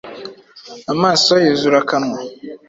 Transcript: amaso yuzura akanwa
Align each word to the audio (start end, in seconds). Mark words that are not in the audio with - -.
amaso 0.93 1.31
yuzura 1.43 1.77
akanwa 1.83 2.17